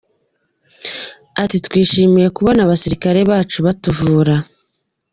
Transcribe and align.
Ati 1.43 1.57
“Twishimiye 1.65 2.27
kubona 2.35 2.59
abasirikare 2.63 3.19
bacu 3.29 3.57
batuvura. 3.65 4.35